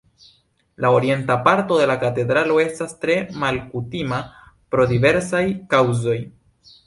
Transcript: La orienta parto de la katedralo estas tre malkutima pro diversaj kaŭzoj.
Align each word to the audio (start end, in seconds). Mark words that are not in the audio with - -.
La 0.83 0.89
orienta 0.99 1.35
parto 1.47 1.75
de 1.81 1.85
la 1.89 1.97
katedralo 2.03 2.55
estas 2.63 2.97
tre 3.05 3.17
malkutima 3.43 4.21
pro 4.75 4.87
diversaj 4.95 5.43
kaŭzoj. 5.75 6.19